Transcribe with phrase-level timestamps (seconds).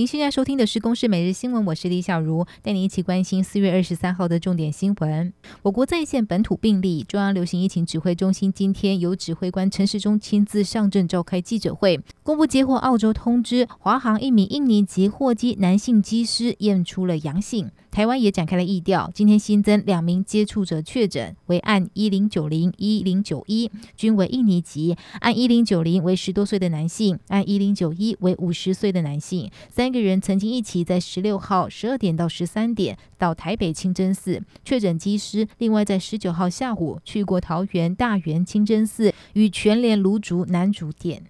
[0.00, 5.30] 您现在收听的是《公视每日新闻》，我是李小茹，带你一起关心四月二十三号的重点新闻。
[5.60, 17.70] 我国在线本土病例，中央流行疫情指挥中心今天由指挥官陈时中亲自上阵召开记者会，公布接获澳洲通知，华航一名印尼籍货机男性机师验出了阳性。
[17.90, 29.50] 台湾也展开了疫调，今天新增两名接触者确诊，为案一零九零一零九一，均为印尼籍，按一零九零为十多岁的男性，按一零九一为五十岁的男性。
[29.68, 41.24] 三个人曾经一起在十六号十二点到十三点到台北清真寺确诊机师，另外在十九号下午去过桃园大园清真寺与全联芦竹南竹店。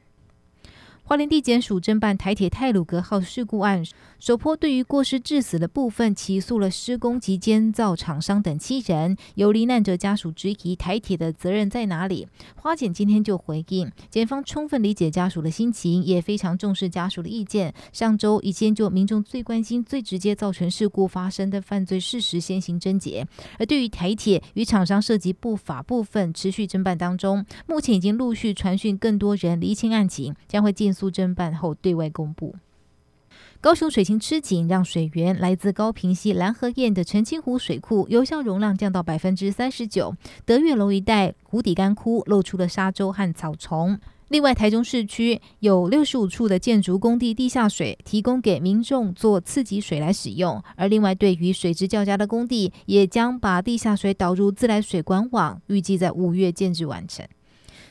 [1.11, 3.83] 花莲地检署侦办台铁泰鲁格号事故案，
[4.21, 9.17] 首波对于过失致死的部分起诉了施工及建造厂商等七人。
[9.35, 12.29] 有罹难者家属质疑台铁的责任在哪里？
[12.55, 17.75] 花检今天就回应，检方充分理解家属的心情，也非常重视家属的意见。
[17.93, 23.27] 上周已经就民众最关心、最直接造成事故发生的犯罪事实先行侦结。
[23.59, 31.11] 而对于台铁与厂商涉及不法部分，持续侦办当中，目前已经陆续传讯更多人厘清案情，将会尽苏。
[31.11, 32.55] 侦办后对外公布。
[33.61, 40.15] 高雄水情吃紧，让水源来自高屏溪蓝河堰的澄清湖水库有效容量降到百分之三十九。
[40.47, 43.99] 德月楼一带湖底干枯，露出了沙洲和草丛。
[44.29, 50.63] 另外，台中市区有六十五处的建筑工地地下水提供给民众做次级水来使用。
[50.77, 57.27] 而另外，对于水质较佳的工地，也将把地下水导入自来水管网，预计在五月建置完成。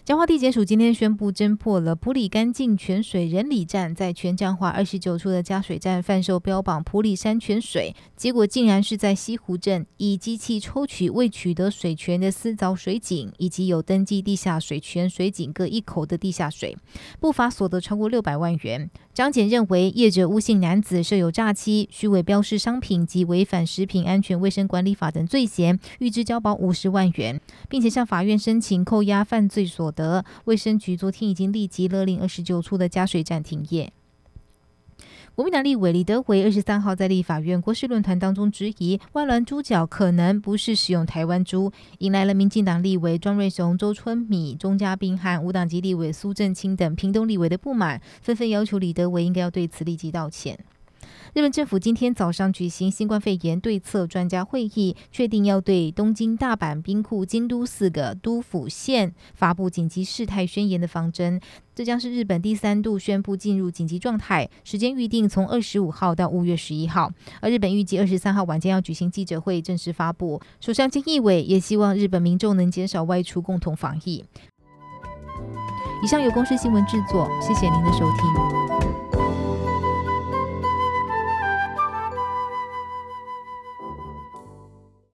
[0.10, 16.76] 彰化地检署今天宣布侦破了普里干净泉水人里站在全彰化二十九处的加水站贩售标榜普里山泉水，结果竟然是在西湖镇以机器抽取未取得水权的私凿水井，以及有登记地下水泉水井各一口的地下水，
[17.20, 18.90] 不法所得超过六百万元。
[19.20, 29.92] 张检认为业者诬陷男子设有诈欺、虚伪标示商品及违反食品安全卫生管理法等罪嫌，预支交保五十万元，并且向法院申请扣押犯罪所。
[29.92, 33.92] 得卫生局昨天已经立即勒令二十九处的加水站停业。
[35.40, 50.60] 国民党立委李德维二十三号在立法院国事论坛当中质疑外轮猪脚可能不是使用台湾猪，引来了民进党立委庄瑞雄、周春米、钟嘉宾和无党籍立委苏正清等屏东立委的不满，纷纷要求李德维应该要对此立即道歉。
[51.34, 61.40] 日本政府今天早上举行新冠肺炎对策专家会议，确定要对东京、大阪、兵库、京都四个都府县发布紧急事态宣言的方针。
[61.76, 67.10] 这将是日本第三度宣布进入紧急状态，时间预定从二十五号到五月十一号。
[67.40, 70.42] 而日本预计二十三号晚间要举行记者会，正式发布。
[70.60, 74.26] 首相菅义伟也希望日本民众能减少外出，共同防疫。
[76.04, 78.59] 以上由公司新闻制作，谢谢您的收听。